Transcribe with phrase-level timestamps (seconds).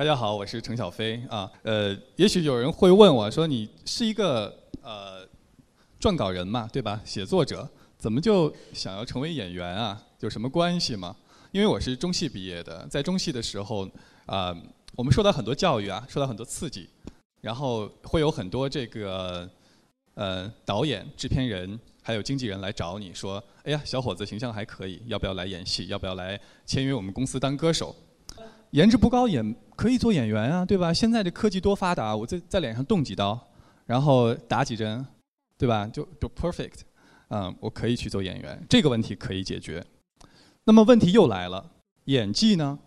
[0.00, 1.52] 大家好，我是程小飞啊。
[1.62, 5.28] 呃，也许有人会问我说：“你是一个呃
[6.00, 6.98] 撰稿人嘛，对吧？
[7.04, 7.68] 写作者，
[7.98, 10.02] 怎么就想要成为演员啊？
[10.20, 11.14] 有什么关系吗？”
[11.52, 13.86] 因为我是中戏毕业的，在中戏的时候
[14.24, 14.56] 啊，
[14.96, 16.88] 我们受到很多教育啊，受到很多刺激，
[17.42, 19.46] 然后会有很多这个
[20.14, 25.88] 呃导演、制片人还有经纪人来找你说：“哎呀，小伙子形象还可以，要不要来演戏？
[25.88, 27.94] 要不要来签约我们公司当歌手？”
[28.70, 29.42] 颜值不高也
[29.80, 30.92] 可以做演员啊，对吧？
[30.92, 33.48] 现在这科技多发达，我在在脸上动几刀，
[33.86, 35.06] 然后打几针，
[35.56, 35.86] 对吧？
[35.86, 36.80] 就就 perfect，
[37.28, 39.82] 嗯，我可以去做演员，这个问题可以解决。
[40.64, 41.70] 那么问题又来了，
[42.04, 42.78] 演技呢？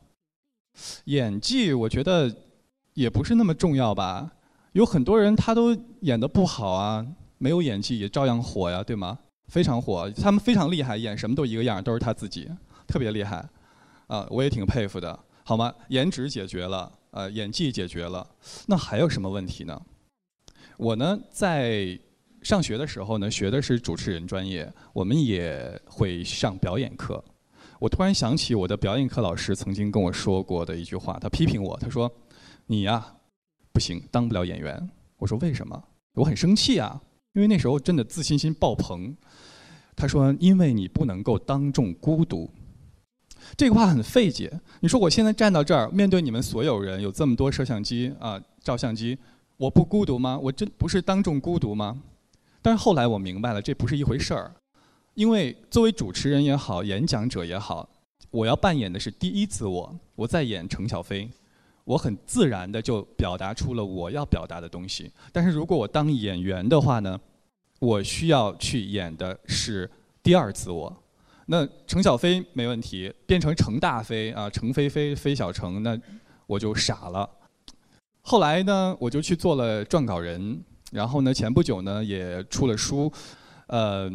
[1.06, 2.32] 演技我觉得
[2.94, 4.34] 也不是那么重要吧。
[4.74, 7.04] 有很多人他都演得不好啊，
[7.40, 9.18] 没有演技也照样火呀，对吗？
[9.48, 12.48] 非常火，他们非常厉害，演什么都一个样，都是他自己，
[12.86, 13.44] 特别厉害，
[14.06, 15.18] 啊，我也挺佩服的。
[15.44, 15.74] 好吗？
[15.90, 18.26] 颜值解决了，呃，演技解决了，
[18.68, 19.82] 那还有什么问题呢？
[20.78, 22.00] 我呢，在
[22.42, 27.24] 上学的时候呢，学的是主持人专业，我们也会上表演课。
[27.80, 32.10] 我突然想起我的表演课老师曾经跟我说过的一句话，他批评我，他说
[32.68, 33.06] ：“你呀，
[33.74, 35.84] 不行，当不了演员。”我说：“为什么？”
[36.16, 37.02] 我很生气啊，
[37.34, 39.16] 因为那时候真的自信心爆棚。
[39.96, 42.50] 他说：“因为你不能够当众孤独。”
[43.56, 44.52] 这个话很费解。
[44.82, 49.18] 你说我现在站到这儿，面对你们所有人，有这么多摄像机啊、照相机，
[49.58, 50.38] 我不孤独吗？
[50.38, 52.02] 我真不是当众孤独吗？
[52.62, 54.54] 但是后来我明白了，这不是一回事儿。
[55.16, 57.88] 因为作为主持人也好，演讲者也好，
[58.32, 61.30] 我要扮演的是第一自我，我在演程小飞，
[61.84, 65.12] 我很自然的就表达出了我要表达的东西。
[65.32, 67.20] 但是如果我当演员的话呢，
[67.80, 69.90] 我需要去演的是
[70.24, 71.03] 第二自我。
[71.48, 76.00] 那程小飞没问题，变成程大飞啊，程飞飞飞小程，那
[76.48, 77.30] 我就傻了。
[78.22, 83.12] 后来呢，我就去做了撰稿人，然后呢，前不久呢也出了书。
[83.68, 84.10] 呃，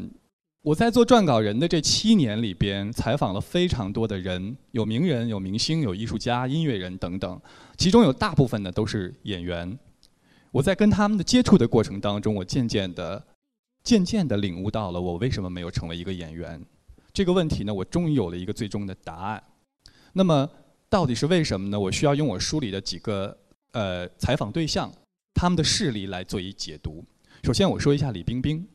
[0.62, 7.40] 我在做撰稿人的这七年里边，采访了非常多的人，有名人、有明星、有艺术家、音乐人等等，
[7.76, 9.78] 其中有大部分呢都是演员。
[10.50, 13.22] 我在跟他们的接触的过程当中，我渐渐的、
[13.84, 16.64] 渐渐的领悟到了我为什么没有成为一个演员。
[17.12, 19.42] 这个问题呢，我终于有了一个最终的答案。
[20.12, 20.48] 那么，
[20.88, 21.78] 到底是为什么呢？
[21.78, 23.36] 我需要用我书里的几个
[23.72, 24.92] 呃采访对象，
[25.34, 27.04] 他们的事例来做一解读。
[27.42, 28.66] 首先，我说一下李冰冰。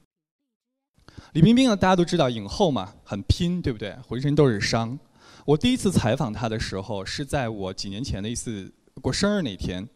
[1.34, 3.96] 李冰冰呢，大家都知道影后嘛，很拼，对不对？
[4.08, 4.98] 浑身都是伤。
[5.46, 8.72] 我第一次采访她的时候，是在我几年前的一次
[9.02, 9.88] 过生日那天。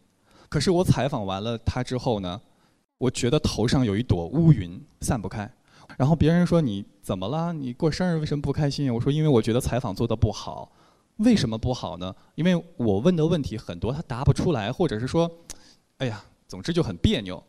[0.48, 2.40] 可是我采访完了她之后呢，
[2.98, 5.50] 我觉得头上有一朵乌云散不开。
[5.96, 7.52] 然后别人说你怎么了？
[7.52, 8.92] 你过生日为什么不开心？
[8.94, 10.70] 我说因为我觉得采访做得不好。
[11.16, 12.14] 为什么不好呢？
[12.36, 15.28] 因为我问的问题很多，他答不出来，或者是说，
[15.96, 17.42] 哎呀，总之就很别扭。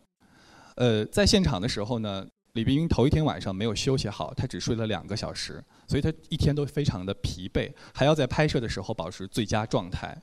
[0.74, 10.20] 呃，在现场的时候呢，李冰冰头一天晚上没有休息好，她只睡了两个小时，所以她一天都非常的疲惫，还要在拍摄的时候保持最佳状态。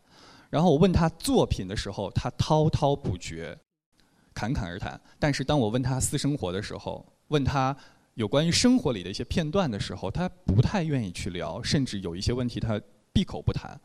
[0.50, 3.56] 然后我问她作品的时候，她滔滔不绝，
[4.34, 5.00] 侃侃而谈。
[5.21, 7.77] 但是当我问她私生活的时候，问她。
[8.16, 12.81] 有关于生活里的一些片段的时候，他不太愿意去聊，甚至有一些问题他
[13.12, 13.78] 闭口不谈。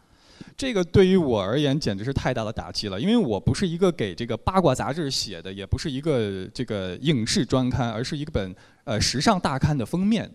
[0.55, 8.55] 这个对于我而言简直是太大的打击了，因为我不是一个给这个八卦杂志写的，也不是一个这个影视专刊，而是一个本
[8.85, 10.31] 呃时尚大刊的封面。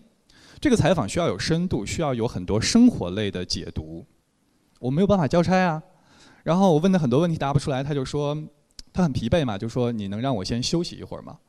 [0.61, 4.05] 这个采访需要有深度，需要有很多生活类的解读，
[4.79, 5.81] 我没有办法交差啊。
[6.43, 8.37] 然后我问的很多问题答不出来，他就说
[8.93, 11.39] 他很疲惫嘛，就说你能让我先休息一会儿吗？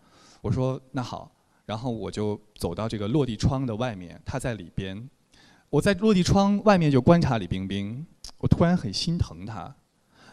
[0.40, 1.30] 我说那好。
[1.68, 5.06] 然后我就走到这个落地窗的外面，他在里边，
[5.68, 8.06] 我在落地窗外面就观察李冰冰，
[8.38, 9.76] 我突然很心疼她，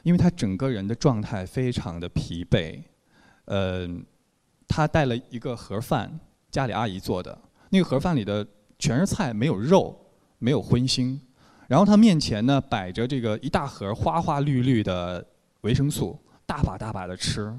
[0.03, 2.81] 因为她整个人的状态非常的疲惫，
[3.44, 3.85] 呃，
[4.66, 6.18] 她带了一个盒饭，
[6.50, 7.38] 家里阿姨做的，
[7.69, 8.47] 那个盒饭里的
[8.79, 9.93] 全是菜，没有肉，
[10.40, 11.20] 没有荤腥，
[11.67, 15.28] 然后她面前呢摆着这个一大盒花花绿绿的
[15.64, 17.53] 维生素，大把大把的吃。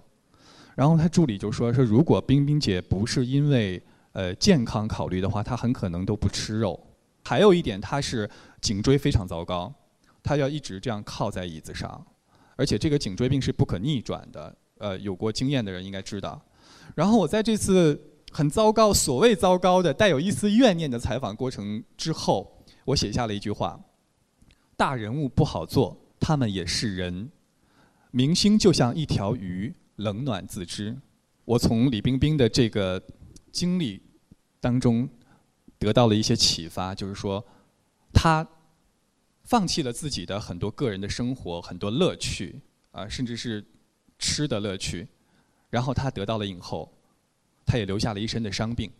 [0.76, 3.82] 然后他助理就说：“说如果冰冰姐不是因为
[4.12, 6.78] 呃健康考虑的话，她很可能都不吃肉。
[7.24, 8.28] 还有一点，她是
[8.60, 9.72] 颈椎非常糟糕，
[10.22, 12.06] 她要一直这样靠在椅子上，
[12.56, 14.54] 而且这个颈椎病是不可逆转的。
[14.76, 16.38] 呃，有过经验的人应该知道。
[16.94, 17.98] 然后我在这次
[18.30, 23.80] 很糟糕、所谓糟糕的、带有一丝怨念的采访过程之后，我写下了一句话：
[24.76, 27.30] 大人物不好做，他们也是人。
[28.10, 30.96] 明星就像一条鱼。”冷暖自知。
[31.44, 33.02] 我从李冰冰的这个
[33.52, 34.02] 经历
[34.60, 35.08] 当中
[35.78, 37.44] 得到了一些启发，就是说，
[38.12, 38.46] 她
[39.44, 42.60] 放弃了自己的很多个人的生活、很多乐趣，
[42.90, 43.64] 啊，甚至是
[44.18, 45.06] 吃的乐趣，
[45.70, 46.92] 然后他得到了影后，
[47.64, 48.90] 他也留下了一身的伤病，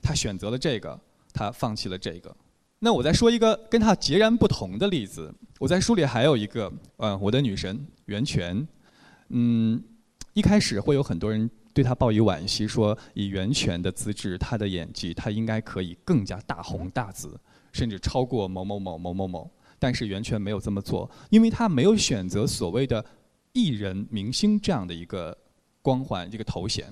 [0.00, 1.00] 他选择了这个，
[1.32, 2.36] 他放弃了这个。
[2.78, 8.66] 那我再说一个跟他截然不同的例子，我在书里还有一个，呃，我的女神袁泉，
[9.30, 9.82] 嗯，
[10.34, 17.38] 一开始会有很多人对他抱以惋惜，说以袁泉的资质，她的演技，她应该可以更加大红大紫，
[17.72, 19.50] 甚至超过某某某某某某。
[19.78, 23.04] 但是袁泉没有这么做，因为他没有选择所谓的
[23.52, 25.36] 艺人、明星这样的一个
[25.82, 26.86] 光环、这个头衔。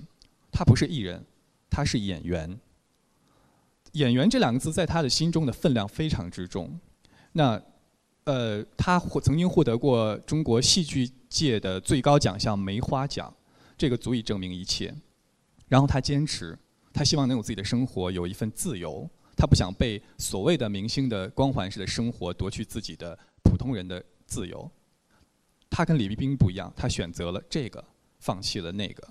[0.50, 1.24] 他不是艺人，
[1.70, 2.58] 他是演员。
[3.92, 6.78] 演员这两个字在他的心中的分量非常之重。
[7.32, 7.62] 那，
[8.24, 13.34] 呃，他获曾经获得过中国戏剧界的最高奖项梅花奖，
[13.78, 14.94] 这个足以证明一切。
[15.68, 16.58] 然后他坚持，
[16.92, 19.08] 他希望能有自己的生活，有一份自由。
[19.36, 24.70] 他不想被所谓的明星的光环式的生活夺去自己的普通人的自由。
[25.70, 27.82] 他跟李冰冰不一样，他选择了这个，
[28.18, 29.08] 放弃了那个。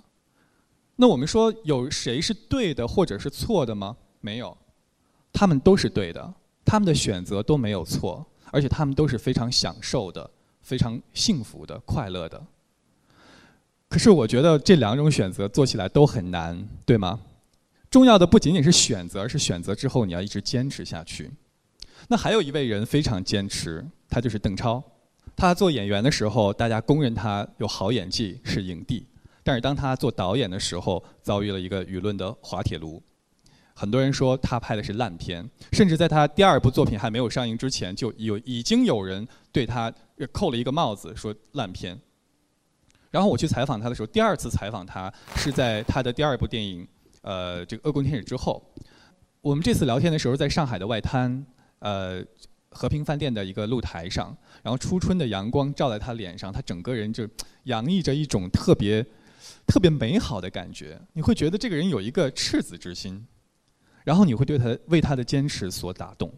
[0.98, 3.95] 那我们说有谁是对的或者是错的吗？
[4.19, 4.56] 没有，
[5.31, 6.33] 他们都是对的，
[6.66, 10.30] 他们的选择都没有错，而且他们都是非常享受的、
[10.69, 12.45] 非常幸福的、快乐的。
[13.88, 17.19] 可是我觉得这两种选择做起来都很难，对吗？
[17.89, 21.31] 重要的不仅仅是选择，而是选择之后你要一直坚持下去。
[22.07, 24.83] 那还有一位人非常坚持，他就是邓超。
[25.36, 29.04] 他做演员的时候，大家公认他有好演技，是影帝。
[29.42, 33.01] 但是当他做导演的时候，遭遇了一个舆论的滑铁卢。
[33.74, 39.92] 很多人说他拍的是烂片，甚至在他第二部作品还没有上映之前，就有已经有人对他
[40.27, 42.00] 扣了一个帽子，说烂片。
[43.12, 46.88] 然后我去采访他的时候，第二次采访他是在他的第二部电影。
[47.21, 48.63] 呃，这个《恶棍天使》之后，
[49.42, 51.45] 我们这次聊天的时候，在上海的外滩，
[51.80, 52.24] 呃，
[52.69, 57.27] 和平饭店的一个露台上，然后初春的阳光照在他脸上，他整个人就
[57.63, 59.06] 洋溢着一种特别、
[59.68, 60.98] 特别美好的感觉。
[61.12, 63.27] 你会觉得这个人有一个赤子之心，
[64.06, 66.33] 然后你会对他为他的坚持所打动。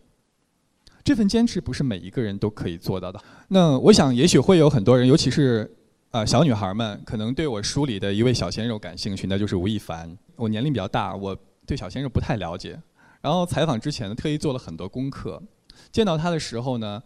[1.03, 3.19] 这份坚持不是每一个人都可以做到的。
[3.48, 5.77] 那我想，也许会有很多人，尤其是。
[6.13, 10.13] 呃，小女孩们可能对我书里的一位小鲜肉感兴趣，那就是吴亦凡。
[10.36, 11.33] 我年龄比较大，我
[11.65, 12.77] 对小鲜肉不太了解。
[13.21, 15.42] 然后采访之前呢，特意做了很多功课。
[15.89, 17.01] 见到他的时候呢，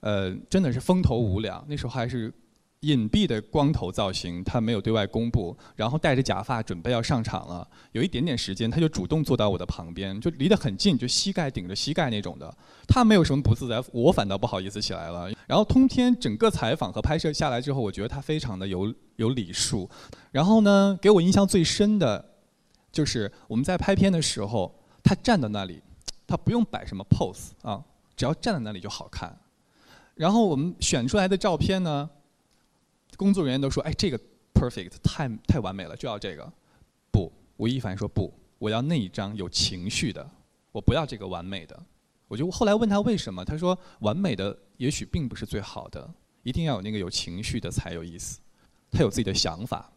[0.00, 1.62] 呃，真的是风头无两。
[1.68, 2.32] 那时候还是。
[2.86, 7.66] 隐蔽的光头造型，他没有对外公布，然后戴着假发准备要上场了。
[7.90, 12.56] 有一点点时间，他就主动坐到我的旁边，就离得很近，就膝盖顶着膝盖那种的。
[12.86, 15.28] 他没有什么不自在，我反倒不好意思起来了。
[15.48, 19.90] 然后通天整个采访和拍摄下来之后，我觉得他非常的有有礼数。
[20.30, 22.24] 然后呢，给我印象最深的，
[22.92, 24.72] 就是我们在拍片的时候，
[25.02, 25.82] 他站在那里，
[26.24, 27.82] 他不用摆什么 pose 啊，
[28.16, 29.36] 只要站在那里就好看。
[30.14, 32.08] 然后我们选出来的照片呢？
[33.16, 34.20] 工作人员都说：“哎，这个
[34.54, 36.52] perfect，太太完美了，就要这个。”
[37.10, 40.28] 不，吴亦凡说：“不，我要那一张有情绪的，
[40.72, 41.78] 我不要这个完美的。”
[42.28, 48.40] 我就后来问他为什么，他说：“完美的也许并不是最好的，一定要有那个有情绪的才有意思。”
[48.90, 49.90] 他有自己的想法。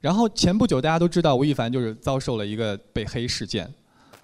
[0.00, 3.72] 然后前不久大家都知道吴亦凡就是遭受了一个被黑事件，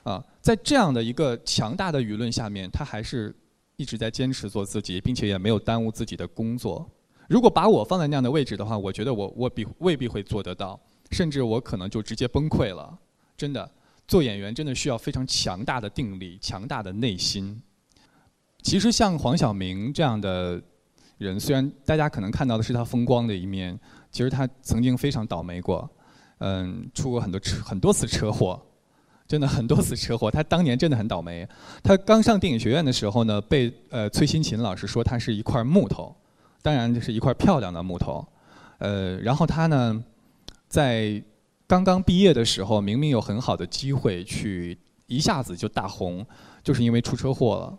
[0.05, 3.34] 啊，在这样的一个强大的舆论下面，他还是
[3.77, 6.89] 一直在坚持做自己，并且也没有耽误自己的工作。
[7.32, 10.79] 如果把我放在那样的位置的话，我觉得我我必未必会做得到，
[11.12, 12.94] 甚至我可能就直接崩溃了。
[13.39, 13.67] 真的，
[14.06, 17.58] 做演员真的需要非常强大的定力、强大的内心。
[18.60, 20.60] 其实像黄晓明这样的
[21.17, 25.89] 人，虽然大家可能看到的是他风光的一面，其实他曾经非常倒霉过，
[26.41, 28.60] 嗯，出过很多车很多次车祸，
[29.27, 30.31] 真的很多次车祸。
[30.31, 31.48] 他当年真的很倒霉。
[31.82, 36.15] 他刚上电影学院的时候呢，被呃崔新琴老师说他是一块木头。
[36.63, 38.25] 当然，这是一块漂亮的木头，
[38.79, 40.05] 呃，然后他呢，
[40.69, 41.21] 在
[41.67, 46.25] 刚刚毕业的时候，明明有很好的机会去一下子就大红，
[46.63, 47.79] 就是因为出车祸了，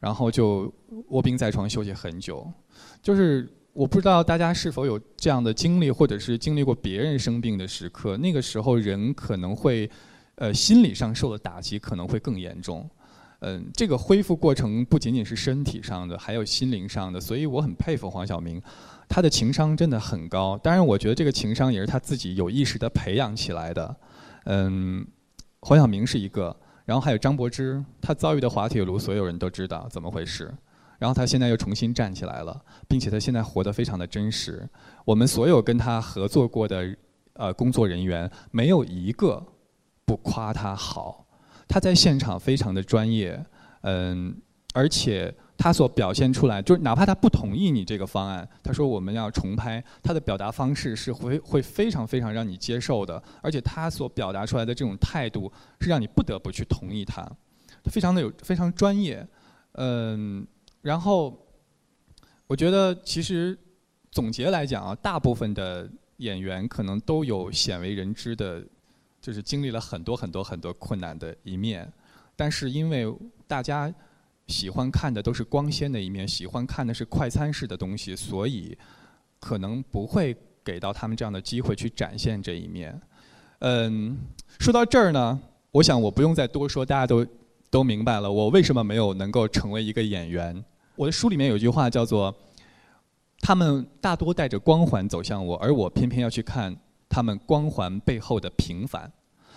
[0.00, 0.72] 然后就
[1.08, 2.46] 卧病在床休息很久。
[3.00, 9.88] 就是我不知道大家是否有这样的经历，或者是经历过别人生病的时刻，那个时候人可能会，
[10.34, 12.88] 呃，心理上受的打击可能会更严重。
[13.46, 18.58] 嗯，这个恢复过程不仅仅是身体上的，还有心灵上的，所以我很佩服黄晓明，
[19.06, 20.56] 他的情商真的很高。
[20.62, 23.96] 当然，我觉得这个情商也是他自己有意识的培养起来的。
[24.46, 25.06] 嗯，
[25.60, 30.50] 黄晓明是一个，然后还有张柏芝，他遭遇的滑铁卢，所有人都知道怎么回事。
[30.98, 32.58] 然后他现在又重新站起来了，
[32.88, 34.66] 并且他现在活得非常的真实。
[35.04, 36.96] 我们所有跟他合作过的
[37.34, 39.44] 呃工作人员，没有一个
[40.06, 41.23] 不夸他好。
[41.68, 43.44] 他在现场非常的专业，
[43.82, 44.36] 嗯，
[44.72, 57.24] 而且他所表现出来，就是哪怕他不同意你这个方案，他说我们要重拍，他的表达方式是会会非常非常让你接受的，而且他所表达出来的这种态度是让你不得不去同意他，
[57.84, 59.26] 非常的有非常专业，
[59.72, 60.46] 嗯，
[60.82, 61.46] 然后
[62.46, 63.56] 我觉得其实
[64.10, 68.62] 总结来讲啊，大部分的演员可能都有鲜为人知的，
[69.24, 71.90] 就是经历了很多很多很多困难的一面，
[72.36, 73.10] 但是因为
[73.46, 73.90] 大家。
[74.46, 78.76] 喜欢看的都是光鲜的一面，喜欢看的是快餐式的东西，所以
[79.40, 83.00] 可能不会给到他们这样的机会去展现这一面。
[83.60, 84.18] 嗯，
[84.58, 85.40] 说到这儿呢，
[85.70, 87.26] 我想我不用再多说，大家都
[87.70, 90.62] 都明白了我为什么没有能够成为一个演员。
[90.94, 92.36] 我的书里面有句话叫做
[93.40, 96.76] ：“他们大多带着光环走向我，而我偏偏要去看
[97.14, 99.12] 他们光环背后的平凡，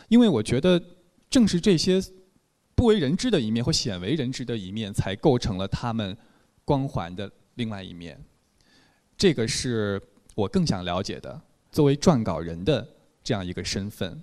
[0.10, 0.80] 因为我觉得
[1.30, 2.00] 正是这些。”
[2.78, 6.16] 不为人知的一面或鲜为人知的一面，才构成了他们
[6.64, 8.24] 光环的另外一面。
[9.18, 10.00] 这个是
[10.36, 11.42] 我更想了解的。
[11.72, 12.88] 作为撰稿人的
[13.24, 14.22] 这样一个身份，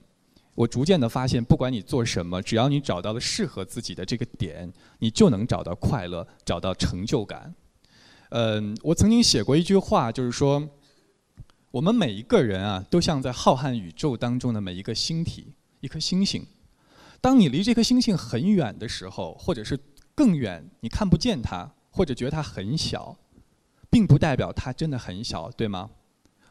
[0.54, 7.52] 我逐渐的发现，不管你做什么，只要你找到了适合自己的这个点，你就能找到快乐，找到成就感。
[8.30, 10.62] 嗯，我曾经写过一句话，就是说，
[11.74, 16.46] 我们每一个人啊，都像在浩瀚宇宙当中的每一个星体，一颗星星。
[17.20, 19.76] 当你离这颗星星很远的时候，或者是
[20.14, 23.16] 更远，你看不见它，或者觉得它很小，
[23.90, 25.90] 并不代表它真的很小，对吗？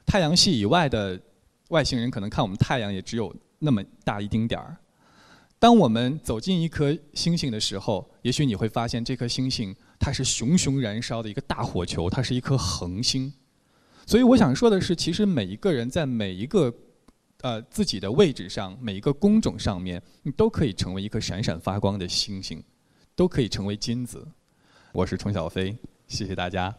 [0.06, 1.18] 太阳系以外的
[1.70, 4.75] 外星人可能看我们太阳也只有那么大一丁点儿。
[5.58, 13.34] 当我们走进一颗星星的时候，也许你会发现这颗星星它是熊熊燃烧的一个大火球，它是一颗恒星。
[14.06, 16.74] 所以我想说的是，其实每一个人在每一个。
[17.44, 22.64] 呃，自己的位置上，每一个工种上面，你都可以成为一颗闪闪发光的星星，
[23.18, 24.26] 都可以成为金子。
[24.94, 26.74] 我是虫小飞，谢谢大家。